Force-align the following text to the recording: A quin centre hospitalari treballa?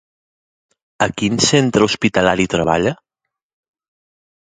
A 1.07 1.09
quin 1.19 1.37
centre 1.49 1.89
hospitalari 1.91 2.51
treballa? 2.57 2.97